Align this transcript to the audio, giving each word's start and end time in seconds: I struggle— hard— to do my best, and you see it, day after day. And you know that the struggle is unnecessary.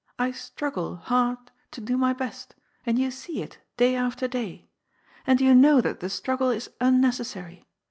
I 0.17 0.31
struggle— 0.31 0.95
hard— 1.09 1.37
to 1.73 1.79
do 1.79 1.95
my 1.95 2.11
best, 2.11 2.55
and 2.87 2.97
you 2.97 3.11
see 3.11 3.43
it, 3.43 3.59
day 3.77 3.95
after 3.95 4.27
day. 4.27 4.67
And 5.27 5.39
you 5.39 5.53
know 5.53 5.79
that 5.79 5.99
the 5.99 6.09
struggle 6.09 6.49
is 6.49 6.71
unnecessary. 6.81 7.67